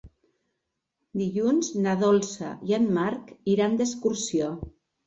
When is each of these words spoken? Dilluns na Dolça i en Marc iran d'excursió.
Dilluns 1.21 1.69
na 1.85 1.95
Dolça 2.01 2.51
i 2.73 2.77
en 2.81 2.91
Marc 2.99 3.31
iran 3.57 3.79
d'excursió. 3.83 4.55